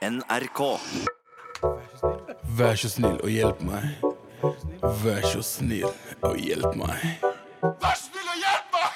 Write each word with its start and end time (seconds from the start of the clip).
NRK. 0.00 0.60
Vær 2.56 2.78
så 2.80 2.88
snill 2.88 3.18
og 3.20 3.28
hjelp 3.28 3.58
meg. 3.68 4.06
Vær 5.02 5.26
så 5.28 5.42
snill 5.44 5.90
og 6.24 6.38
hjelp 6.40 6.72
meg. 6.80 7.02
Vær 7.60 7.98
så 8.00 8.06
snill 8.06 8.30
og 8.32 8.38
hjelp 8.40 8.78
meg! 8.78 8.94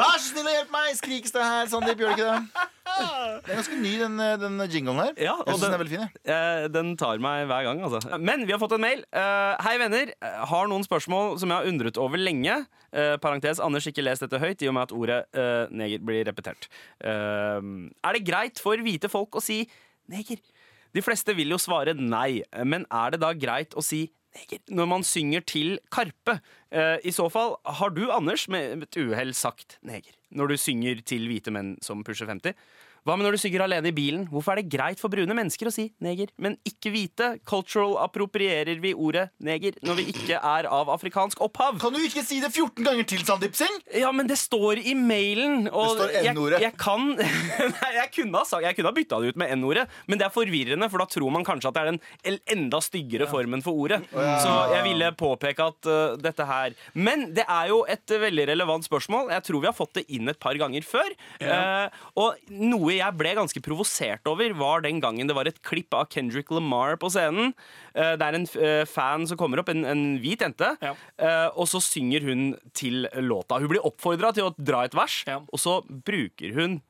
Vær 0.00 0.16
så 0.16 0.30
snill 0.30 0.48
og 0.48 0.54
hjelp 0.54 0.72
meg, 0.72 0.94
skrikes 0.96 1.36
det 1.36 1.44
her, 1.44 1.68
Sandeep. 1.68 2.00
Gjør 2.00 2.14
det 2.14 2.24
ikke 2.24 2.38
det? 2.38 2.69
Det 3.44 3.54
er 3.54 3.56
ganske 3.62 3.76
ny, 3.80 3.92
den, 3.98 4.16
den 4.42 4.58
jinglen 4.70 4.98
her. 5.00 5.12
Ja, 5.16 5.34
jeg 5.46 5.54
synes 5.56 5.60
den- 5.62 5.70
den 5.70 5.74
er 5.74 5.80
veldig 5.80 5.94
fin. 5.94 6.02
jeg. 6.04 6.34
Eh, 6.34 6.66
den 6.74 6.90
tar 7.00 7.18
meg 7.24 7.46
hver 7.48 7.64
gang, 7.64 7.80
altså. 7.86 8.18
Men 8.20 8.44
vi 8.46 8.52
har 8.52 8.60
fått 8.60 8.74
en 8.76 8.82
mail. 8.84 9.00
Uh, 9.16 9.56
Hei, 9.64 9.76
venner. 9.80 10.12
Eh, 10.20 10.36
Har 10.50 10.68
noen 10.68 10.84
spørsmål 10.84 11.38
som 11.40 11.48
jeg 11.52 11.56
har 11.62 11.70
undret 11.70 11.96
over 11.98 12.20
lenge. 12.20 12.58
Uh, 12.92 13.16
parentes, 13.22 13.58
Anders 13.64 13.86
ikke 13.88 14.04
les 14.04 14.20
dette 14.20 14.38
høyt, 14.42 14.60
i 14.62 14.68
og 14.68 14.74
med 14.76 14.82
at 14.88 14.92
ordet 14.96 15.20
uh, 15.38 15.64
neger 15.72 16.02
blir 16.04 16.24
repetert. 16.28 16.68
Eh, 17.00 17.60
er 18.04 18.16
det 18.18 18.24
greit 18.28 18.60
for 18.62 18.76
hvite 18.84 19.08
folk 19.10 19.40
å 19.40 19.42
si 19.44 19.62
neger? 20.10 20.40
De 20.92 21.02
fleste 21.06 21.32
vil 21.38 21.52
jo 21.54 21.58
svare 21.62 21.94
nei, 21.96 22.42
men 22.66 22.84
er 22.90 23.12
det 23.14 23.20
da 23.22 23.30
greit 23.38 23.76
å 23.78 23.82
si 23.84 24.08
neger 24.36 24.60
når 24.74 24.88
man 24.90 25.04
synger 25.06 25.44
til 25.46 25.78
Karpe? 25.90 26.40
Eh, 26.70 26.96
I 27.04 27.12
så 27.14 27.26
fall, 27.32 27.56
har 27.64 27.90
du, 27.90 28.04
Anders, 28.14 28.46
med 28.48 28.84
et 28.86 29.00
uhell 29.02 29.34
sagt 29.34 29.78
neger 29.82 30.14
når 30.30 30.52
du 30.52 30.60
synger 30.62 31.00
til 31.02 31.24
hvite 31.26 31.50
menn 31.50 31.74
som 31.82 32.04
pusher 32.06 32.28
50? 32.30 32.54
Hva 33.00 33.14
med 33.16 33.24
når 33.24 33.38
du 33.38 33.40
synger 33.40 33.62
alene 33.64 33.88
i 33.88 33.94
bilen? 33.96 34.26
Hvorfor 34.28 34.52
er 34.52 34.60
det 34.60 34.70
greit 34.74 35.00
for 35.00 35.08
brune 35.08 35.32
mennesker 35.32 35.70
å 35.70 35.72
si 35.72 35.86
neger, 36.04 36.28
men 36.36 36.58
ikke 36.68 36.90
hvite? 36.92 37.30
Cultural 37.48 37.94
approprierer 38.02 38.76
vi 38.82 38.90
ordet 38.92 39.30
neger 39.40 39.78
når 39.86 39.96
vi 40.02 40.04
ikke 40.12 40.36
er 40.36 40.68
av 40.68 40.90
afrikansk 40.92 41.40
opphav? 41.46 41.78
Kan 41.80 41.96
du 41.96 42.00
ikke 42.04 42.20
si 42.26 42.42
det 42.44 42.50
14 42.52 42.84
ganger 42.84 43.08
til, 43.08 43.22
Sandeep 43.24 43.56
Singh? 43.56 43.78
Ja, 43.96 44.10
men 44.12 44.28
det 44.28 44.36
står 44.36 44.82
i 44.84 44.92
mailen. 44.92 45.70
Og 45.72 45.96
Det 45.96 46.10
står 46.10 46.28
N-ordet. 46.34 46.60
jeg 46.66 46.76
kan 46.80 47.06
Nei, 47.80 47.90
jeg 47.96 48.12
kunne 48.18 48.42
ha, 48.44 48.60
jeg 48.66 48.76
kunne 48.76 48.92
ha 48.92 48.96
bytta 49.00 49.22
det 49.24 49.32
ut 49.32 49.40
med 49.40 49.56
N-ordet, 49.56 49.86
men 50.04 50.20
det 50.20 50.28
er 50.28 50.36
forvirrende, 50.36 50.90
for 50.92 51.00
da 51.00 51.08
tror 51.08 51.32
man 51.32 51.46
kanskje 51.48 51.72
at 51.72 51.78
det 51.78 51.86
er 51.86 51.90
den 51.94 52.38
enda 52.52 52.82
styggere 52.84 53.30
formen 53.32 53.64
for 53.64 53.80
ordet. 53.80 54.02
Så 54.12 54.52
jeg 54.74 54.84
ville 54.90 55.08
påpeke 55.16 55.70
at 55.72 55.88
uh, 55.88 56.20
dette 56.20 56.44
her 56.52 56.59
Men 56.94 57.28
det 57.36 57.44
er 57.48 57.70
jo 57.70 57.80
et 57.90 58.14
uh, 58.14 58.18
veldig 58.22 58.46
relevant 58.52 58.86
spørsmål. 58.86 59.30
Jeg 59.34 59.44
tror 59.46 59.62
vi 59.64 59.68
har 59.70 59.76
fått 59.76 59.94
det 60.00 60.04
inn 60.16 60.28
et 60.32 60.40
par 60.42 60.58
ganger 60.60 60.84
før. 60.86 61.14
Uh, 61.42 61.86
og 62.20 62.52
noe 62.52 62.94
jeg 62.96 63.16
ble 63.20 63.34
ganske 63.38 63.62
provosert 63.64 64.26
over, 64.30 64.52
var 64.58 64.84
den 64.86 65.00
gangen 65.02 65.30
det 65.30 65.36
var 65.36 65.48
et 65.50 65.60
klipp 65.66 65.94
av 65.96 66.08
Kendrick 66.12 66.50
Lamar 66.54 66.96
på 67.00 67.10
scenen. 67.12 67.54
Uh, 67.94 68.14
det 68.20 68.26
er 68.28 68.38
en 68.40 68.48
uh, 68.56 68.84
fan 68.90 69.26
som 69.30 69.38
kommer 69.40 69.62
opp, 69.62 69.72
en, 69.72 69.84
en 69.88 70.04
hvit 70.22 70.40
jente, 70.44 70.72
Ja. 70.80 70.94
og 71.54 71.66
så 71.68 71.80
synger 71.82 72.24
hun 72.24 72.44
til 72.76 73.04
låta. 73.24 73.58
Hun 73.60 73.68
blir 73.72 73.84
oppfordra 73.86 74.30
til 74.36 74.48
å 74.48 74.54
dra 74.56 74.84
et 74.86 74.94
vers, 74.96 75.20
Ja. 75.28 75.40
og 75.44 75.60
så 75.60 75.80
bruker 75.86 76.54
hun 76.56 76.80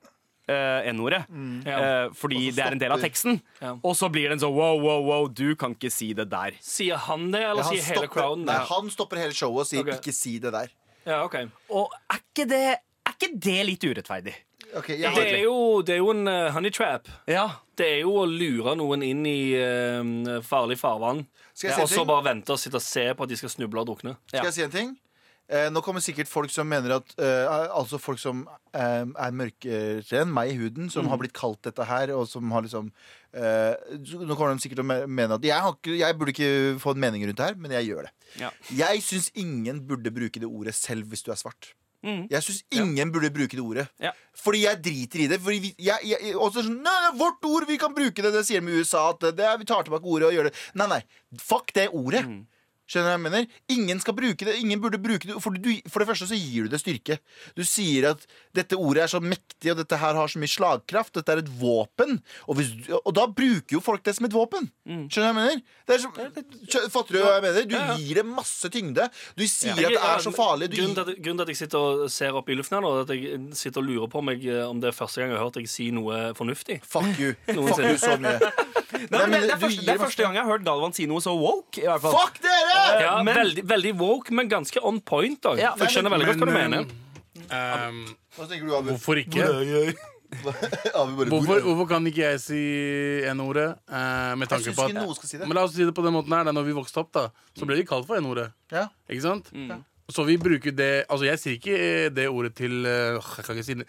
eh, 0.50 0.90
N-ordet. 0.92 1.22
Ja. 1.66 1.78
Uh, 1.80 2.14
fordi 2.16 2.50
det 2.54 2.64
er 2.64 2.76
en 2.76 2.82
del 2.82 2.94
av 2.94 3.02
teksten. 3.02 3.40
Ja. 3.60 3.76
Og 3.76 3.96
så 3.98 4.10
blir 4.12 4.32
den 4.32 4.42
sånn 4.42 4.54
wow, 4.56 4.76
wow, 4.82 5.00
wow, 5.06 5.30
du 5.30 5.54
kan 5.58 5.76
ikke 5.76 5.92
si 5.94 6.12
det 6.16 6.28
der. 6.32 6.58
Sier 6.64 7.00
han 7.08 7.30
det, 7.30 7.42
eller 7.46 7.64
Ja, 7.64 7.70
han, 7.70 7.74
sier 7.76 7.88
hele 7.88 8.04
stopper, 8.04 8.14
crowden 8.18 8.46
nei, 8.48 8.58
det? 8.58 8.68
han 8.70 8.92
stopper 8.92 9.22
hele 9.22 9.36
showet 9.36 9.64
og 9.64 9.70
sier 9.70 9.86
okay. 9.86 9.98
'ikke 10.00 10.14
si 10.16 10.36
det 10.42 10.54
der'. 10.56 10.76
Ja, 11.06 11.24
okay. 11.24 11.48
Og 11.72 11.92
er 12.10 12.20
ikke 12.20 12.46
det, 12.50 12.64
er 12.78 13.16
ikke 13.16 13.32
det 13.48 13.58
litt 13.70 13.84
urettferdig? 13.88 14.36
Okay, 14.76 15.00
Det 15.02 15.26
er 15.26 15.42
jo, 15.42 15.82
det 15.82 15.96
er 15.96 15.98
jo 15.98 16.10
en 16.12 16.28
uh, 16.28 16.50
honey 16.54 16.70
trap. 16.70 17.08
Ja. 17.26 17.48
Det 17.74 17.88
er 17.96 18.00
jo 18.04 18.14
å 18.20 18.26
lure 18.28 18.76
noen 18.78 19.02
inn 19.02 19.24
i 19.26 19.56
uh, 19.58 20.38
farlig 20.46 20.78
farvann. 20.78 21.24
Skal 21.54 21.72
jeg 21.72 21.74
si 21.74 21.80
en 21.80 21.88
Og 21.88 21.92
så 21.92 22.04
bare 22.06 22.26
vente 22.30 22.54
og 22.54 22.60
sitte 22.62 22.78
og 22.78 22.84
se 22.84 23.08
på 23.16 23.26
at 23.26 23.32
de 23.32 23.38
skal 23.40 23.50
snuble 23.52 23.82
og 23.82 23.90
drukne. 23.90 24.14
Skal 24.30 24.46
jeg 24.46 24.56
si 24.56 24.66
en 24.66 24.74
ting? 24.74 24.92
Eh, 25.50 25.66
nå 25.74 25.82
kommer 25.82 26.02
sikkert 26.04 26.30
folk 26.30 26.52
som 26.54 26.68
mener 26.70 26.92
at 27.00 27.08
eh, 27.18 27.48
Altså 27.74 27.98
folk 27.98 28.20
som 28.22 28.44
eh, 28.70 29.02
er 29.02 29.34
mørkere 29.34 30.20
enn 30.20 30.30
meg 30.30 30.52
i 30.52 30.58
huden, 30.60 30.86
som 30.92 31.08
har 31.10 31.18
blitt 31.18 31.34
kalt 31.34 31.58
dette 31.66 31.86
her, 31.88 32.12
og 32.14 32.28
som 32.30 32.52
har 32.54 32.62
liksom 32.62 32.92
eh, 33.34 33.74
Nå 33.98 34.36
kommer 34.36 34.54
de 34.54 34.62
sikkert 34.62 34.84
til 34.84 34.86
å 34.86 35.08
mene 35.10 35.40
at 35.40 35.48
jeg, 35.48 35.58
har 35.58 35.74
ikke, 35.74 35.98
jeg 35.98 36.18
burde 36.20 36.34
ikke 36.36 36.52
få 36.82 36.94
en 36.94 37.02
mening 37.02 37.26
rundt 37.26 37.42
det 37.42 37.50
her, 37.50 37.58
men 37.58 37.74
jeg 37.74 37.90
gjør 37.90 38.06
det. 38.06 38.14
Ja. 38.38 38.54
Jeg 38.84 39.02
syns 39.02 39.30
ingen 39.34 39.82
burde 39.90 40.14
bruke 40.14 40.42
det 40.42 40.46
ordet 40.46 40.76
selv 40.78 41.10
hvis 41.10 41.26
du 41.26 41.32
er 41.34 41.40
svart. 41.40 41.72
Mm. 42.06 42.22
Jeg 42.30 42.44
syns 42.46 42.62
ingen 42.72 43.10
burde 43.12 43.32
bruke 43.34 43.56
det 43.56 43.64
ordet. 43.64 43.86
Ja. 44.00 44.12
Fordi 44.38 44.62
jeg 44.64 44.80
driter 44.84 45.24
i 45.24 45.26
det. 45.28 45.40
Fordi 45.42 45.58
vi, 45.66 45.72
jeg, 45.78 45.98
jeg, 46.08 46.34
også, 46.36 46.64
sånn, 46.64 46.78
nei, 46.84 46.94
det 47.04 47.10
er 47.10 47.18
vårt 47.20 47.50
ord, 47.50 47.66
vi 47.68 47.76
kan 47.80 47.94
bruke 47.96 48.24
det. 48.24 48.32
Det 48.36 48.44
sier 48.48 48.64
de 48.64 48.72
i 48.72 48.80
USA. 48.80 49.10
At 49.12 49.26
det 49.36 49.44
er, 49.44 49.58
vi 49.60 49.68
tar 49.68 49.84
tilbake 49.84 50.08
ordet 50.08 50.30
og 50.30 50.36
gjør 50.36 50.48
det. 50.48 50.54
Nei, 50.80 50.88
nei. 50.94 51.00
Fuck 51.42 51.74
det 51.76 51.90
ordet. 51.90 52.24
Mm. 52.28 52.40
Skjønner 52.90 53.06
du 53.06 53.10
hva 53.10 53.14
jeg 53.14 53.22
mener? 53.22 53.44
Ingen 53.70 54.00
skal 54.02 54.16
bruke 54.18 54.46
det. 54.48 54.56
Ingen 54.64 54.80
burde 54.82 54.98
bruke 54.98 55.28
det 55.30 55.36
for, 55.42 55.54
du, 55.54 55.68
for 55.86 56.02
det 56.02 56.08
første 56.10 56.26
så 56.26 56.34
gir 56.38 56.66
du 56.66 56.72
det 56.72 56.80
styrke. 56.82 57.20
Du 57.54 57.62
sier 57.66 58.08
at 58.10 58.24
dette 58.56 58.74
ordet 58.74 59.04
er 59.04 59.12
så 59.12 59.20
mektig, 59.22 59.70
og 59.70 59.78
dette 59.78 59.98
her 60.00 60.18
har 60.18 60.32
så 60.32 60.40
mye 60.42 60.50
slagkraft. 60.50 61.12
Dette 61.20 61.36
er 61.36 61.42
et 61.44 61.52
våpen. 61.60 62.16
Og, 62.48 62.58
hvis, 62.58 62.72
og 62.98 63.12
da 63.14 63.28
bruker 63.30 63.76
jo 63.76 63.82
folk 63.84 64.02
det 64.08 64.16
som 64.18 64.26
et 64.26 64.34
våpen. 64.34 64.66
Mm. 64.90 65.04
Skjønner 65.06 65.30
du 65.30 65.38
hva 65.38 65.46
jeg 65.46 65.60
mener? 65.60 65.62
Er 65.90 66.02
så, 66.02 66.10
fatter 66.90 67.14
du 67.14 67.20
hva 67.22 67.36
jeg 67.36 67.44
mener? 67.46 67.68
Du 67.70 67.76
Ja, 67.78 67.84
ja. 67.92 67.96
gir 68.02 68.20
det 68.20 68.26
masse 68.26 68.70
tyngde. 68.74 69.06
Du 69.38 69.44
sier 69.46 69.74
Jeg- 69.78 69.86
at 69.86 69.94
det 69.94 70.02
er 70.10 70.24
så 70.26 70.32
farlig. 70.34 70.70
Grunnen, 70.74 70.94
til 70.98 71.06
at, 71.14 71.22
grunnen 71.22 71.38
til 71.38 71.46
at 71.46 71.52
jeg 71.54 71.60
sitter 71.62 71.78
og 71.78 72.10
ser 72.10 72.34
opp 72.38 72.50
i 72.50 72.58
luften 72.58 72.78
her 72.80 72.82
nå, 72.84 72.90
er 72.98 73.06
at 73.06 73.14
jeg 73.14 73.40
sitter 73.62 73.82
og 73.84 73.86
lurer 73.86 74.10
på 74.10 74.22
meg 74.26 74.42
eh, 74.50 74.64
om 74.66 74.80
det 74.82 74.90
er 74.90 74.98
første 74.98 75.22
gang 75.22 75.30
jeg 75.30 75.38
har 75.38 75.46
hørt 75.46 75.58
deg 75.60 75.70
si 75.70 75.90
noe 75.94 76.20
fornuftig. 76.38 76.80
fuck 76.82 77.06
you. 77.22 77.34
Fuck 77.46 77.78
you 77.86 77.96
så 78.02 78.16
mye. 78.18 78.38
Nei, 79.10 79.20
men 79.22 79.32
det, 79.32 79.40
det, 79.46 79.54
er 79.54 79.60
første, 79.62 79.84
det 79.86 79.92
er 79.94 80.00
første 80.02 80.22
gang 80.24 80.34
jeg 80.36 80.42
har 80.44 80.50
hørt 80.50 80.64
Galvan 80.66 80.92
si 80.96 81.06
noe 81.06 81.22
så 81.22 81.32
woke. 81.38 81.78
I 81.80 81.86
hvert 81.86 82.02
fall. 82.02 82.16
Fuck 82.18 82.40
dere! 82.42 82.79
Ja, 83.00 83.22
men- 83.22 83.36
veldig, 83.36 83.64
veldig 83.70 83.94
woke, 83.98 84.32
men 84.32 84.48
ganske 84.48 84.82
on 84.82 85.00
point. 85.00 85.40
da 85.42 85.54
Ja, 85.56 85.74
For 85.76 85.84
Jeg 85.86 85.96
skjønner 85.96 86.10
veldig 86.16 86.26
godt 86.26 86.42
hva 86.42 86.46
du 86.46 86.56
mener. 86.56 86.86
Um, 87.50 88.00
Hva 88.36 88.46
du, 88.46 88.92
hvorfor 88.92 89.18
ikke? 89.18 89.94
Hvorfor, 90.30 91.60
hvorfor 91.64 91.86
kan 91.90 92.06
ikke 92.06 92.22
jeg 92.22 92.40
si 92.40 92.60
N-ordet? 93.32 93.72
Uh, 93.90 94.36
med 94.38 94.46
Jeg 94.46 94.52
tanke 94.52 94.74
på 94.76 94.84
at 94.86 95.26
si. 95.26 95.38
Men 95.42 95.56
la 95.58 95.64
oss 95.66 95.74
si 95.74 95.82
det 95.84 95.94
på 95.96 96.04
den 96.06 96.14
måten 96.14 96.30
her 96.36 96.46
da 96.46 96.54
når 96.54 96.68
vi 96.68 96.74
vokste 96.76 97.02
opp, 97.02 97.10
da 97.16 97.24
så 97.58 97.66
ble 97.66 97.80
vi 97.80 97.86
kalt 97.88 98.06
for 98.06 98.20
N-ordet. 98.20 98.52
Ja. 98.70 98.86
Ikke 99.10 99.24
sant? 99.26 99.50
Så 100.10 100.24
vi 100.26 100.36
bruker 100.42 100.74
det 100.74 101.06
Altså, 101.08 101.26
jeg 101.26 101.38
sier 101.38 101.58
ikke 101.58 102.14
det 102.14 102.28
ordet 102.28 102.54
til 102.58 102.80
uh, 102.82 103.18
Jeg 103.18 103.44
kan 103.46 103.58
ikke 103.58 103.66
si 103.66 103.74
det. 103.82 103.86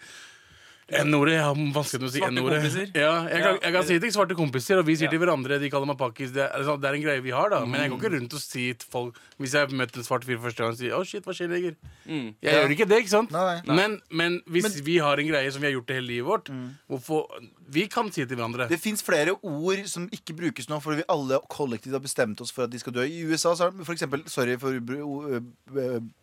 N-ordet. 0.92 1.32
Jeg 1.38 1.42
har 1.46 1.54
vanskelig 1.74 2.00
med 2.02 2.08
å 2.08 2.12
si 2.12 2.20
N-ordet. 2.26 2.60
Ja, 2.94 3.12
jeg, 3.32 3.40
kan, 3.42 3.58
jeg 3.62 3.72
kan 3.72 3.84
si 3.88 3.94
det 3.96 4.02
til 4.04 4.12
svarte 4.12 4.36
kompiser, 4.36 4.78
og 4.82 4.86
vi 4.86 4.96
sier 5.00 5.08
Ja. 5.08 5.12
til 5.14 5.22
hverandre 5.22 5.58
De 5.62 5.70
kaller 5.72 5.86
meg 5.88 5.98
pakkis. 5.98 6.32
Det, 6.34 6.42
er- 6.44 6.52
altså, 6.58 6.76
det 6.80 6.90
er 6.90 6.94
en 6.98 7.02
greie 7.06 7.22
vi 7.24 7.30
har, 7.32 7.48
da. 7.50 7.64
Men 7.64 7.80
jeg 7.80 7.90
går 7.94 7.98
ikke 8.02 8.12
rundt 8.18 8.34
og 8.34 8.40
sier 8.44 8.74
til 8.78 8.88
folk 8.92 9.16
Hvis 9.40 9.54
jeg 9.56 9.72
møter 9.72 9.98
en 10.02 10.04
svart 10.04 10.24
fyr 10.28 10.38
første 10.38 10.62
gang, 10.62 10.72
og 10.72 10.78
sier 10.78 10.92
'Å, 10.92 11.04
shit, 11.06 11.24
hva 11.24 11.32
skjer, 11.32 11.48
neger?' 11.48 11.76
Jeg 12.06 12.34
Ja. 12.42 12.52
gjør 12.62 12.70
ikke 12.76 12.88
det, 12.88 12.98
ikke 13.04 13.08
sant? 13.16 13.30
Nei, 13.32 13.60
nei. 13.64 13.74
Men, 13.76 14.00
men 14.10 14.40
hvis 14.48 14.80
vi 14.84 14.98
har 14.98 15.16
en 15.18 15.26
greie 15.28 15.50
som 15.50 15.60
vi 15.62 15.66
har 15.68 15.74
gjort 15.80 15.86
det 15.86 15.96
hele 15.96 16.06
livet 16.06 16.26
vårt, 16.26 16.48
hvorfor 16.88 17.26
Vi 17.72 17.86
kan 17.88 18.10
si 18.12 18.24
til 18.28 18.36
hverandre. 18.36 18.66
Det 18.68 18.78
fins 18.80 19.02
flere 19.04 19.32
ord 19.40 19.82
som 19.88 20.04
ikke 20.12 20.34
brukes 20.36 20.68
nå, 20.68 20.78
fordi 20.84 21.00
vi 21.00 21.06
alle 21.12 21.38
kollektivt 21.52 21.96
har 21.96 22.02
bestemt 22.04 22.40
oss 22.44 22.52
for 22.52 22.66
at 22.66 22.70
de 22.74 22.78
skal 22.82 22.92
dø. 22.92 23.04
I 23.08 23.22
USA 23.30 23.54
så 23.56 23.68
er 23.70 23.76
det 23.78 23.86
for 23.88 23.94
eksempel, 23.96 24.24
sorry 24.28 24.58
for 24.60 24.76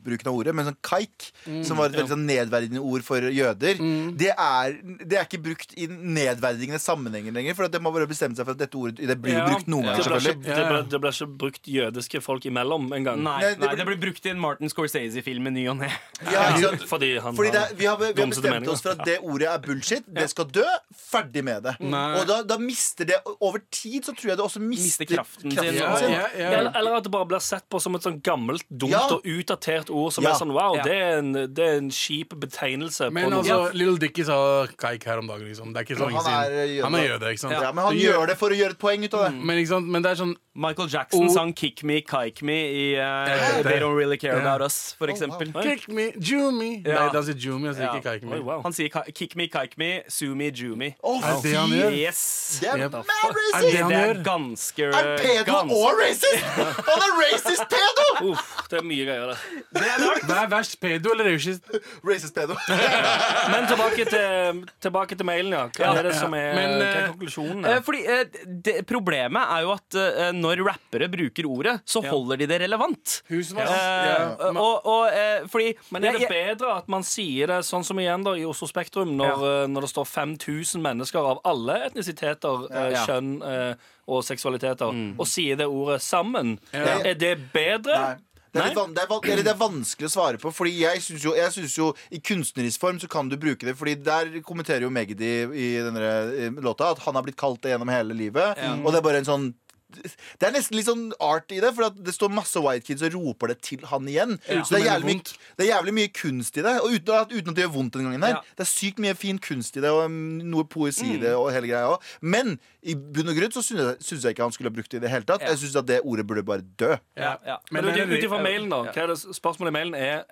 bruken 0.04 0.30
av 0.30 0.36
ordet, 0.38 0.54
men 0.56 0.68
sånn 0.70 0.78
kaik, 0.86 1.30
som 1.66 1.80
var 1.80 1.90
et 1.90 1.98
veldig 1.98 2.12
sånn 2.14 2.26
nedverdigende 2.30 2.82
ord 2.86 3.04
for 3.06 3.26
jøder, 3.34 3.80
det, 4.20 4.32
er, 4.36 4.76
det 5.04 5.18
er 5.20 5.26
ikke 5.28 5.42
brukt 5.50 5.74
i 5.80 5.88
nedverdigende 5.90 6.80
sammenhenger 6.82 7.36
lenger. 7.36 7.58
For 7.58 7.68
at 7.68 7.74
det 7.76 7.82
må 7.84 7.92
bare 7.96 8.08
bestemt 8.10 8.38
seg 8.40 8.46
for 8.48 8.56
at 8.56 8.62
dette 8.62 8.78
ordet 8.80 9.08
Det 9.10 9.16
blir 9.22 9.34
jo 9.36 9.40
Ja. 9.40 9.48
brukt 9.50 9.68
noen 9.72 9.86
Det 9.86 9.92
ganger, 9.92 10.04
selvfølgelig. 10.20 10.44
det, 10.46 10.68
ble, 10.70 10.82
det 10.94 11.00
ble 11.04 11.12
ikke 11.16 11.28
brukt 11.44 11.70
jødiske 11.74 12.22
folk 12.24 12.46
imellom 12.50 12.90
engang. 12.96 13.22
Nei, 13.24 13.38
Nei, 13.40 13.50
det 13.54 13.60
nei, 13.60 13.68
blir- 13.68 13.78
det 13.80 13.86
blir 13.90 14.00
brukt 14.06 14.26
i 14.26 14.30
en 14.34 14.40
Martin 14.40 14.70
Scorsese-film 14.70 15.48
i 15.48 15.54
ny 15.58 15.68
og 15.72 15.78
ne. 15.82 15.90
Ja. 16.32 16.46
Fordi 16.94 17.12
han 17.24 17.36
Fordi 17.38 17.52
det, 17.56 17.60
har 17.60 17.76
vi, 17.76 17.86
har, 17.90 17.98
vi 17.98 18.22
har 18.22 18.30
bestemt 18.34 18.68
oss 18.68 18.82
for 18.86 18.92
at 18.98 19.06
det 19.08 19.20
ordet 19.24 19.48
er 19.50 19.60
bullshit. 19.64 20.04
Det 20.08 20.28
skal 20.32 20.46
dø. 20.52 20.66
Ferdig 21.10 21.39
med 21.46 21.64
det. 21.64 21.74
Nei. 21.80 22.20
Og 22.20 22.28
da, 22.30 22.42
da 22.44 22.58
mister 22.62 23.06
det 23.10 23.18
Over 23.40 23.60
tid 23.72 24.06
så 24.06 24.14
tror 24.16 24.30
jeg 24.34 24.38
det 24.40 24.46
også 24.46 24.60
mister, 24.62 25.04
Mister 25.06 25.06
kraften 25.16 25.52
sin. 25.52 25.60
Sin. 25.60 25.76
ja, 25.80 26.28
ja. 26.38 26.50
Eller, 26.60 26.72
eller 26.80 26.98
at 26.98 27.04
det 27.08 27.12
bare 27.12 27.26
blir 27.30 27.40
sett 27.44 27.66
på 27.70 27.80
som 27.82 27.96
et 27.96 28.06
sånn 28.06 28.20
gammelt, 28.26 28.64
dumt 28.70 28.92
Ja. 28.92 29.02
og 29.14 29.24
utdatert 29.24 29.90
ord 29.90 30.12
som 30.14 30.24
Ja. 30.24 30.32
er 30.32 30.40
sånn 30.42 30.54
wow, 30.54 30.76
Ja. 30.78 30.84
det, 30.84 30.96
er 30.96 31.18
en, 31.20 31.32
det 31.54 31.60
er 31.60 31.78
en 31.78 31.90
kjip 31.90 32.36
betegnelse. 32.40 33.10
Men 33.12 33.32
altså, 33.34 33.72
Little 33.74 33.98
Dickie 33.98 34.26
sa 34.26 34.68
kaik 34.78 35.04
her 35.06 35.20
om 35.20 35.28
dagen. 35.28 35.48
Liksom. 35.48 35.74
Det 35.74 35.82
er 35.82 35.86
ikke 35.88 36.00
så 36.00 36.06
Men 36.06 36.14
lenge 36.16 36.26
siden. 36.26 36.84
Han 36.84 36.96
er 36.96 37.08
jøde, 37.08 37.32
ikke 37.34 37.44
sant? 37.46 37.54
Ja, 37.54 37.72
men 37.72 37.84
han 37.86 37.96
gjør 37.98 38.28
det 38.28 38.38
for 38.38 38.50
å 38.50 38.58
gjøre 38.60 38.72
et 38.78 38.80
poeng 38.80 39.04
ut 39.06 39.14
av 39.14 39.26
det. 39.30 39.34
Men, 39.44 39.58
ikke 39.58 39.74
sant? 39.76 39.88
men 39.88 40.02
det 40.06 40.12
er 40.12 40.16
sånn 40.24 40.36
Michael 40.56 40.88
Jackson 40.88 41.26
oh. 41.26 41.34
sang 41.34 41.54
'Kick 41.54 41.84
Me, 41.84 42.02
Kike 42.02 42.42
Me' 42.42 42.96
i 42.96 43.00
uh. 43.00 43.62
They 43.64 43.80
Don't 43.80 43.96
Really 43.96 44.18
Care. 44.18 44.40
About 44.40 44.62
Us, 44.62 44.94
for 44.98 45.08
wow. 45.08 45.14
eksempel. 45.14 45.62
Kick 45.62 45.88
me, 45.88 46.12
jew 46.20 46.52
me. 46.52 46.82
Ja. 46.86 47.06
Nei, 47.06 47.10
han 47.14 47.24
sier 47.24 47.38
jew 47.38 47.60
me, 47.60 47.68
han 47.68 47.76
sier 47.76 47.86
Ja. 47.86 47.96
ikke 47.96 48.20
Kike 48.20 48.26
me. 48.26 48.40
Oh, 48.40 48.44
wow. 48.44 48.62
Han 48.64 48.74
sier 48.74 48.90
'Kick 48.90 49.36
me, 49.36 49.48
kike 49.48 49.78
me, 49.78 50.02
sue 50.10 50.36
me, 50.36 50.50
jew 50.52 50.76
me'. 50.76 50.96
Å, 51.04 51.16
Er 51.22 51.42
det 51.44 51.54
han 51.56 51.70
gjør? 51.70 51.92
Yes. 51.94 52.60
Det 52.62 52.70
er 52.70 52.84
Er 52.84 52.90
racist! 52.90 53.78
det 53.78 53.86
Det 53.90 54.02
er 54.10 54.24
ganske 54.24 54.84
Er 54.90 55.18
pedo 55.18 55.54
ganske- 55.54 55.76
og 55.76 56.00
racist! 56.02 56.44
Han 56.90 57.06
er 57.08 57.14
racist 57.22 57.66
pedo! 57.70 58.32
Uff, 58.32 58.59
det 58.70 58.78
er 58.80 58.86
mye 58.86 59.06
greier, 59.08 59.32
der. 59.32 59.40
Det 59.74 59.84
er. 59.90 60.04
Hva 60.30 60.36
er 60.44 60.50
verst, 60.52 60.76
pedo 60.82 61.12
eller 61.16 61.26
racist? 61.34 61.66
Racist 62.06 62.36
pedo. 62.36 62.56
Men 63.54 63.66
tilbake 63.70 64.06
til, 64.10 64.60
tilbake 64.84 65.18
til 65.18 65.26
mailen, 65.28 65.54
ja. 65.56 65.64
Hva 65.74 65.92
er 66.00 66.10
det 66.10 66.16
som 66.20 66.34
er 66.38 66.54
Men, 66.58 66.76
Hva 66.78 66.88
er 66.90 67.00
eh, 67.02 67.08
konklusjonen? 67.14 67.66
Eh. 67.66 67.80
Fordi 67.88 68.02
eh, 68.06 68.24
det, 68.68 68.76
Problemet 68.90 69.54
er 69.56 69.66
jo 69.66 69.74
at 69.74 70.00
eh, 70.04 70.32
når 70.38 70.64
rappere 70.68 71.10
bruker 71.12 71.50
ordet, 71.50 71.76
så 71.90 72.04
holder 72.06 72.42
de 72.44 72.50
det 72.54 72.62
relevant. 72.66 73.20
Husvask. 73.32 73.74
Eh, 73.74 74.08
Ja. 74.10 74.50
og, 74.54 74.86
og 74.90 75.10
eh, 75.14 75.44
fordi 75.50 75.74
Men 75.94 76.06
er 76.06 76.18
det 76.18 76.26
jeg- 76.28 76.32
bedre 76.60 76.78
at 76.80 76.88
man 76.92 77.04
sier 77.04 77.48
det 77.52 77.60
sånn 77.68 77.84
som 77.86 77.98
igjen 78.00 78.24
da 78.26 78.34
i 78.38 78.46
Oslo 78.48 78.68
Spektrum, 78.70 79.16
når, 79.18 79.44
eh, 79.50 79.68
når 79.72 79.86
det 79.88 79.92
står 79.96 80.08
5000 80.10 80.82
mennesker 80.86 81.20
av 81.34 81.42
alle 81.48 81.80
etnisiteter, 81.90 82.68
eh, 82.72 82.92
Ja. 82.94 83.06
kjønn 83.06 83.34
eh, 83.46 83.74
og 84.10 84.24
seksualiteter, 84.26 84.90
og 85.22 85.28
sier 85.30 85.56
det 85.60 85.68
ordet 85.70 86.00
sammen? 86.02 86.56
Ja. 86.74 86.96
Er 87.06 87.14
det 87.20 87.36
bedre? 87.54 87.98
Nei. 88.00 88.16
Det 88.50 88.62
er, 88.64 88.74
van 88.74 88.94
det, 88.96 89.04
er, 89.04 89.10
van 89.12 89.26
eller 89.30 89.46
det 89.46 89.52
er 89.52 89.60
vanskelig 89.60 90.08
å 90.10 90.14
svare 90.14 90.40
på. 90.42 90.52
Fordi 90.56 90.72
jeg 90.82 91.04
syns 91.06 91.26
jo, 91.26 91.34
jo 91.78 91.90
I 92.10 92.22
kunstnerisk 92.26 92.82
form 92.82 92.98
så 93.02 93.10
kan 93.12 93.30
du 93.30 93.38
bruke 93.38 93.68
det. 93.68 93.76
Fordi 93.78 93.94
der 94.02 94.32
kommenterer 94.46 94.88
jo 94.88 94.94
Magdi 94.94 95.34
i 95.46 95.70
denne 95.86 96.14
eh, 96.34 96.62
låta 96.66 96.90
at 96.96 97.04
han 97.06 97.20
har 97.20 97.26
blitt 97.28 97.38
kalt 97.40 97.62
det 97.64 97.76
gjennom 97.76 97.92
hele 97.94 98.18
livet. 98.18 98.58
Og 98.82 98.90
det 98.90 99.02
er 99.02 99.06
bare 99.06 99.22
en 99.22 99.30
sånn 99.30 99.50
det 99.90 100.48
er 100.48 100.54
nesten 100.54 100.78
litt 100.78 100.88
sånn 100.88 101.08
art 101.24 101.52
i 101.56 101.60
det, 101.64 101.72
for 101.76 101.90
at 101.90 101.98
det 102.06 102.14
står 102.16 102.32
masse 102.34 102.62
white 102.62 102.86
kids 102.88 103.04
og 103.08 103.16
roper 103.18 103.54
det 103.54 103.60
til 103.66 103.86
han 103.90 104.08
igjen. 104.10 104.38
Så 104.46 104.76
det 104.76 104.82
er, 104.84 104.88
jævlig 104.92 105.16
det 105.58 105.66
er 105.66 105.72
jævlig 105.72 105.94
mye 105.98 106.12
kunst 106.14 106.60
i 106.60 106.66
det. 106.66 106.76
Og 106.84 106.96
uten 106.96 107.16
at, 107.18 107.34
uten 107.34 107.54
at 107.54 107.58
det 107.58 107.66
gjør 107.66 107.74
vondt 107.76 107.98
den 107.98 108.10
gangen 108.10 108.26
her. 108.28 108.38
Ja. 108.38 108.58
Det 108.60 108.66
er 108.66 108.72
sykt 108.72 109.02
mye 109.04 109.16
fin 109.18 109.40
kunst 109.42 109.80
i 109.80 109.84
det, 109.84 109.92
og 109.94 110.06
um, 110.06 110.20
noe 110.46 110.68
poesi 110.70 111.16
i 111.16 111.22
det, 111.22 111.34
og 111.38 111.50
hele 111.56 111.72
greia 111.72 111.96
òg. 111.96 112.06
Men 112.22 112.58
i 112.80 112.96
bunn 112.96 113.32
og 113.32 113.36
grunn 113.36 113.52
så 113.52 113.64
syns 113.66 113.82
jeg, 113.82 113.98
synes 114.06 114.26
jeg 114.26 114.36
ikke 114.36 114.46
han 114.46 114.54
skulle 114.56 114.72
ha 114.72 114.76
brukt 114.78 114.94
det 114.94 115.02
i 115.02 115.04
det 115.04 115.12
hele 115.12 115.28
tatt. 115.28 115.44
Ja. 115.44 115.52
Jeg 115.52 115.62
syns 115.64 115.80
at 115.82 115.90
det 115.90 116.00
ordet 116.08 116.26
burde 116.30 116.46
bare 116.48 116.64
dø. 116.80 116.94
ja, 117.20 117.34
ja. 117.46 117.58
Men 117.76 117.90
ut 117.90 117.98
det 117.98 118.06
ut 118.08 118.28
ifra 118.30 118.40
mailen, 118.44 118.70
da. 118.72 118.84
Hva 118.88 119.04
er 119.04 119.12
det 119.12 119.18
spørsmålet 119.36 119.74
i 119.74 119.78
mailen 119.80 119.98
er, 120.00 120.24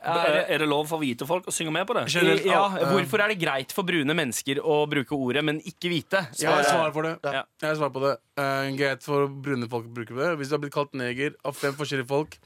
Er- 0.48 0.57
det 0.57 0.68
lov 0.69 0.88
for 0.89 1.01
hvite 1.01 1.27
folk 1.27 1.50
å 1.50 1.54
synge 1.54 1.74
med 1.75 1.86
på 1.88 1.98
det? 1.98 2.07
Generelt, 2.13 2.45
ja, 2.48 2.63
eh, 2.80 2.88
hvorfor 2.94 3.21
er 3.24 3.33
det 3.33 3.39
greit 3.42 3.74
for 3.75 3.88
brune 3.88 4.15
mennesker 4.18 4.62
å 4.63 4.80
bruke 4.89 5.13
ordet, 5.15 5.44
men 5.45 5.59
ikke 5.59 5.92
hvite? 5.92 6.24
Jeg 6.39 6.50
har 6.50 6.63
svar 6.63 6.94
på 6.95 7.04
det. 7.06 7.18
Ja. 7.24 7.44
Jeg 7.62 7.69
har 7.69 7.77
svar 7.81 7.92
på 7.94 8.04
det. 8.06 8.15
Uh, 8.38 8.69
greit 8.77 9.04
for 9.06 9.27
brune 9.47 9.69
folk 9.71 9.89
bruker 9.95 10.19
det. 10.19 10.31
Hvis 10.41 10.51
du 10.51 10.57
har 10.57 10.63
blitt 10.63 10.75
kalt 10.75 10.94
neger 10.97 11.35
av 11.47 11.55
fem 11.57 11.75
forskjellige 11.77 12.09
folk 12.11 12.38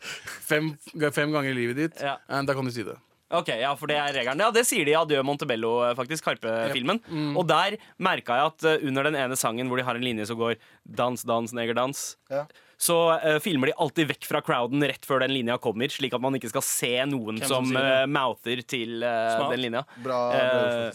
fem, 0.45 0.73
fem 1.11 1.31
ganger 1.33 1.51
i 1.51 1.57
livet 1.63 1.81
ditt, 1.81 2.01
Ja. 2.05 2.17
eh, 2.29 2.43
da 2.47 2.53
kan 2.57 2.65
du 2.65 2.71
si 2.73 2.85
det. 2.87 2.97
Ok, 3.31 3.47
ja, 3.61 3.69
for 3.79 3.87
det 3.87 3.95
er 3.95 4.11
regelen. 4.11 4.41
Ja, 4.43 4.49
det 4.51 4.65
sier 4.67 4.83
de 4.83 4.91
i 4.91 4.97
Adjø 4.99 5.21
Montebello, 5.23 5.69
eh, 5.87 5.93
faktisk. 5.95 6.25
Karpe-filmen. 6.25 6.99
Og 7.39 7.45
der 7.47 7.77
merka 7.97 8.35
jeg 8.35 8.49
at 8.51 8.65
eh, 8.67 8.87
under 8.89 9.07
den 9.07 9.15
ene 9.15 9.37
sangen 9.39 9.71
hvor 9.71 9.79
de 9.79 9.85
har 9.87 9.95
en 9.95 10.03
linje 10.03 10.27
som 10.27 10.35
går 10.39 10.57
dans, 10.83 11.23
dans, 11.23 11.53
negerdans, 11.55 12.17
Ja. 12.29 12.43
så 12.81 12.97
uh, 13.23 13.39
filmer 13.39 13.69
de 13.71 13.77
alltid 13.79 14.09
vekk 14.09 14.25
fra 14.27 14.41
crowden 14.41 14.83
rett 14.83 15.05
før 15.07 15.21
den 15.23 15.31
linja 15.31 15.55
kommer, 15.61 15.87
slik 15.87 16.15
at 16.17 16.19
man 16.23 16.33
ikke 16.35 16.49
skal 16.51 16.65
se 16.65 16.91
noen 17.07 17.37
Hvem 17.39 17.47
som, 17.47 17.71
som 17.71 17.77
uh, 17.77 18.03
mouther 18.09 18.63
til 18.67 19.03
uh, 19.05 19.47
den 19.53 19.61
linja. 19.67 19.85
Bra, 20.03 20.19
bra. 20.33 20.91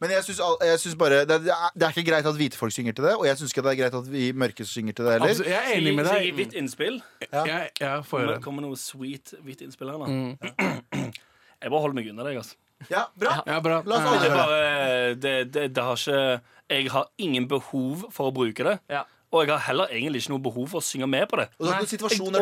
Men 0.00 0.12
jeg 0.14 0.24
syns, 0.28 0.40
syns 0.78 0.94
bare 0.98 1.24
det, 1.26 1.40
det, 1.48 1.50
er, 1.54 1.72
det 1.74 1.82
er 1.88 1.94
ikke 1.96 2.04
greit 2.10 2.26
at 2.30 2.36
hvite 2.38 2.58
folk 2.58 2.72
synger 2.74 2.94
til 2.94 3.04
det, 3.08 3.16
og 3.18 3.24
jeg 3.26 3.38
syns 3.40 3.50
ikke 3.54 3.64
det 3.66 3.72
er 3.72 3.78
greit 3.80 3.96
at 3.98 4.10
vi 4.12 4.28
mørke 4.32 4.66
synger 4.68 4.94
til 4.94 5.08
det 5.08 5.12
heller. 5.16 5.32
Altså, 5.32 5.44
jeg 5.48 5.58
er 5.58 5.74
enig 5.80 5.94
med 5.96 6.06
deg. 6.06 6.22
gi 6.22 6.30
hvitt 6.38 6.54
innspill. 6.60 7.00
Ja. 7.32 7.42
Jeg, 7.48 7.72
jeg 7.82 8.04
får 8.06 8.26
Det 8.30 8.38
kommer 8.44 8.62
noe 8.62 8.78
sweet 8.78 9.34
hvitt 9.42 9.64
innspill 9.66 9.90
her 9.90 9.98
nå. 9.98 10.08
Jeg 11.58 11.72
bare 11.74 11.80
holder 11.82 11.96
meg 11.98 12.06
unna 12.12 12.22
deg, 12.28 12.36
altså. 12.38 12.54
Ja, 12.86 13.00
bra. 13.18 13.40
Ja, 13.46 13.56
bra. 13.58 13.80
La 13.82 13.96
oss 13.98 14.04
holde 14.06 14.22
Det, 14.22 14.34
bare, 14.38 15.14
det, 15.18 15.32
det, 15.54 15.62
det 15.74 15.82
har 15.82 15.98
ikke 15.98 16.20
Jeg 16.70 16.90
har 16.94 17.08
ingen 17.18 17.48
behov 17.50 18.04
for 18.14 18.30
å 18.30 18.34
bruke 18.36 18.62
det. 18.68 18.76
Ja. 18.92 19.00
Og 19.34 19.42
jeg 19.42 19.50
har 19.52 19.64
heller 19.66 19.90
egentlig 19.92 20.22
ikke 20.22 20.32
noe 20.36 20.44
behov 20.46 20.68
for 20.72 20.80
å 20.80 20.84
synge 20.86 21.08
med 21.10 21.26
på 21.28 21.36
det. 21.40 21.48
Og 21.58 21.66
det 21.66 21.72
er 21.72 21.74
en 21.74 21.82
Jeg- 21.82 21.88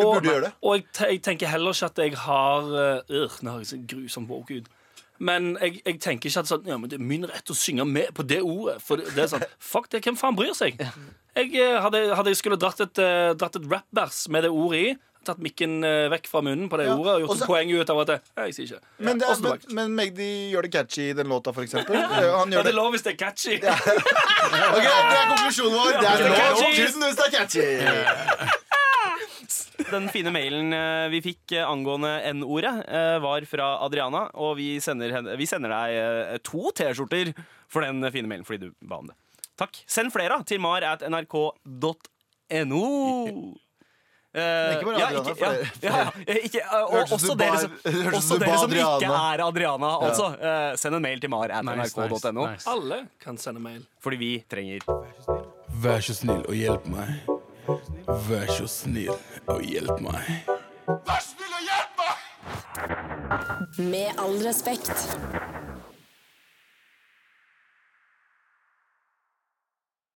og- 0.04 0.14
burde 0.20 0.28
gjøre 0.34 0.44
det. 0.44 0.52
Og 0.62 0.76
jeg, 0.76 0.84
jeg 1.00 1.22
tenker 1.22 1.46
heller 1.50 1.72
ikke 1.72 1.88
at 1.88 1.98
jeg 2.04 2.18
har 2.26 2.68
øh, 3.10 3.30
Nå 3.42 3.50
har 3.50 3.58
jeg 3.64 3.66
så 3.72 3.80
grusom 3.88 4.28
ut. 4.60 4.68
Men 5.18 5.56
jeg, 5.62 5.80
jeg 5.86 6.00
tenker 6.04 6.30
ikke 6.30 6.42
at 6.44 6.50
sånn, 6.50 6.66
ja, 6.68 6.76
men 6.80 6.90
det 6.92 6.98
er 7.00 7.04
min 7.04 7.24
rett 7.28 7.50
å 7.52 7.56
synge 7.56 7.86
med 7.88 8.12
på 8.16 8.26
det 8.26 8.42
ordet. 8.44 8.78
For 8.84 9.00
det, 9.00 9.12
det 9.16 9.24
er 9.26 9.32
sånn, 9.32 9.44
Fuck 9.72 9.90
det, 9.92 10.02
hvem 10.04 10.18
faen 10.20 10.36
bryr 10.38 10.54
seg? 10.56 10.78
Jeg, 11.36 11.52
eh, 11.60 11.76
hadde, 11.84 12.06
hadde 12.16 12.32
jeg 12.32 12.40
skulle 12.40 12.58
dratt 12.60 12.80
et, 12.84 13.00
uh, 13.02 13.32
dratt 13.36 13.56
et 13.58 13.68
rappvers 13.70 14.22
med 14.32 14.46
det 14.46 14.52
ordet 14.52 14.80
i, 14.80 14.96
tatt 15.26 15.40
mikken 15.42 15.80
eh, 15.82 16.04
vekk 16.12 16.28
fra 16.30 16.38
munnen 16.46 16.68
på 16.70 16.78
det 16.78 16.84
Ja, 16.86 16.94
ordet 16.94 17.16
og 17.16 17.24
gjort 17.24 17.32
også, 17.34 17.46
et 17.46 17.50
poeng 17.50 17.72
ut 17.74 17.90
av 17.90 18.00
at 18.04 18.10
det, 18.12 18.16
jeg 18.44 18.54
sier 18.54 18.68
ikke. 18.68 18.92
Men, 19.08 19.18
det 19.18 19.32
men, 19.42 19.64
men 19.78 19.96
Magdi 19.98 20.28
gjør 20.52 20.68
det 20.68 20.70
catchy 20.76 21.08
i 21.10 21.16
den 21.18 21.32
låta, 21.32 21.50
for 21.56 21.66
eksempel. 21.66 21.98
Han 21.98 22.22
Ja, 22.22 22.44
gjør 22.46 22.52
det 22.52 22.62
det 22.68 22.72
er 22.72 22.78
lov 22.78 22.94
hvis 22.94 23.06
det 23.06 23.16
er 23.16 23.18
catchy. 23.24 23.56
Ok, 24.46 24.86
Det 24.86 25.18
er 25.18 25.26
konklusjonen 25.32 25.74
vår. 25.74 25.98
Det 25.98 26.06
er 26.12 26.22
det 26.22 26.28
er 26.28 26.30
lov 26.30 26.62
catchy. 26.62 26.86
kun 26.86 27.08
hvis 27.08 27.18
det 27.18 27.26
er 27.26 27.34
catchy. 27.40 28.65
Den 29.90 30.08
fine 30.10 30.32
mailen 30.34 30.72
eh, 30.74 31.08
vi 31.12 31.20
fikk 31.22 31.52
eh, 31.54 31.66
angående 31.66 32.10
N-ordet, 32.32 32.72
eh, 32.88 33.18
var 33.22 33.44
fra 33.46 33.68
Adriana. 33.86 34.24
Og 34.34 34.56
vi 34.58 34.80
sender, 34.82 35.12
henne, 35.14 35.36
vi 35.38 35.46
sender 35.46 35.70
deg 35.72 36.40
to 36.46 36.72
T-skjorter 36.74 37.30
for 37.70 37.86
den 37.86 38.02
fine 38.14 38.30
mailen 38.30 38.46
fordi 38.46 38.66
du 38.66 38.74
ba 38.86 38.98
om 39.02 39.12
det. 39.12 39.16
Takk. 39.56 39.78
Send 39.88 40.12
flere 40.12 40.36
da, 40.36 40.42
til 40.48 40.60
mar 40.60 40.84
at 40.84 41.06
nrk.no. 41.06 42.82
Eh, 44.36 44.74
Ikke 44.76 44.84
bare 44.84 44.98
ja, 45.00 45.06
Adriana, 45.06 45.30
ikke, 45.32 45.46
ja, 45.80 45.88
ja, 45.88 46.00
ja, 46.28 46.34
ikke, 46.44 46.64
og 46.76 46.90
Hørtes 46.92 47.14
også 47.16 47.36
dere 47.40 47.60
som, 47.62 47.76
også 47.86 48.36
du 48.36 48.42
dere 48.42 48.50
ba 48.50 48.58
som 48.60 48.74
ikke 48.76 49.12
er 49.22 49.42
Adriana. 49.46 49.92
Altså, 50.10 50.26
eh, 50.36 50.74
send 50.82 50.98
en 50.98 51.06
mail 51.06 51.22
til 51.24 51.32
mar 51.32 51.48
at 51.48 51.64
nrk.no. 51.64 52.10
nice, 52.10 52.34
nice. 52.36 52.68
Alle 52.68 53.00
kan 53.22 53.40
sende 53.40 53.64
mail. 53.64 53.86
Fordi 54.04 54.20
vi 54.20 54.30
trenger 54.50 54.84
Vær 55.80 56.04
så 56.04 56.18
snill 56.20 56.44
og 56.44 56.52
hjelp 56.56 56.84
meg. 56.92 57.35
Vær 57.66 58.46
så 58.54 58.68
snill 58.70 59.16
og 59.50 59.62
hjelp 59.66 59.98
meg. 60.04 60.28
Vær 60.86 61.22
snill 61.24 61.56
og 61.56 61.64
hjelp 61.66 62.02
meg! 62.02 62.14
Med 63.90 64.22
all 64.22 64.38
respekt. 64.46 64.92